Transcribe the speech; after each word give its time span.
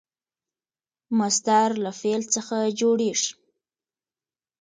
مصدر 1.19 1.69
له 1.83 1.91
فعل 1.99 2.21
څخه 2.35 2.57
جوړیږي. 2.79 3.31